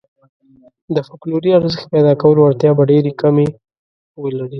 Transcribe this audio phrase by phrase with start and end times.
[0.95, 3.47] د فوکلوري ارزښت پيدا کولو وړتیا به ډېرې کمې
[4.21, 4.49] ولري.